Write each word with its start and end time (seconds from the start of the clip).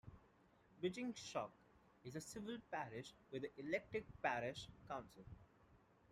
Beechingstoke 0.81 1.51
is 2.03 2.15
a 2.15 2.21
civil 2.21 2.57
parish 2.71 3.13
with 3.31 3.43
an 3.43 3.51
elected 3.59 4.03
parish 4.23 4.67
council. 4.87 5.23